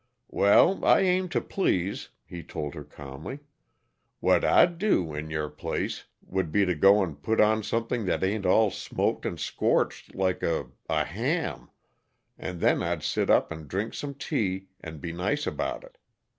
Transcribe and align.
"Well, 0.29 0.83
I 0.83 1.01
aim 1.01 1.29
to 1.29 1.39
please," 1.39 2.09
he 2.25 2.41
told 2.41 2.73
her 2.73 2.83
calmly. 2.83 3.41
"What 4.19 4.43
I'd 4.43 4.79
do, 4.79 5.13
in 5.13 5.29
your 5.29 5.47
place, 5.47 6.05
would 6.25 6.51
be 6.51 6.65
to 6.65 6.73
go 6.73 7.03
and 7.03 7.21
put 7.21 7.39
on 7.39 7.61
something 7.61 8.05
that 8.05 8.23
ain't 8.23 8.47
all 8.47 8.71
smoked 8.71 9.27
and 9.27 9.39
scorched 9.39 10.15
like 10.15 10.41
a 10.41 10.71
a 10.89 11.05
ham, 11.05 11.69
and 12.35 12.61
then 12.61 12.81
I'd 12.81 13.03
sit 13.03 13.29
up 13.29 13.51
and 13.51 13.67
drink 13.67 13.93
some 13.93 14.15
tea, 14.15 14.69
and 14.79 14.99
be 14.99 15.13
nice 15.13 15.45
about 15.45 15.83
it. 15.83 15.99